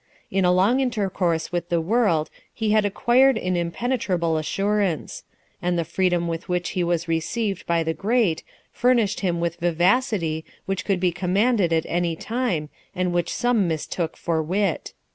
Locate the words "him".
9.19-9.39